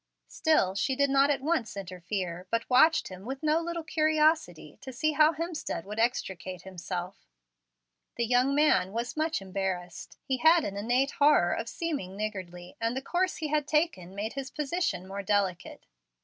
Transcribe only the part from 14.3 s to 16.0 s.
his position more delicate.